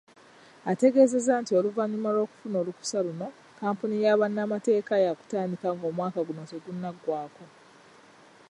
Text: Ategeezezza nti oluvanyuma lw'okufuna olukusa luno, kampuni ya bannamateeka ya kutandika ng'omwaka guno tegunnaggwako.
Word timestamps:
Ategeezezza 0.71 1.33
nti 1.41 1.51
oluvanyuma 1.59 2.09
lw'okufuna 2.15 2.57
olukusa 2.61 2.97
luno, 3.05 3.27
kampuni 3.59 3.95
ya 4.05 4.19
bannamateeka 4.19 4.93
ya 5.05 5.11
kutandika 5.17 5.67
ng'omwaka 5.75 6.19
guno 6.27 6.43
tegunnaggwako. 6.51 7.45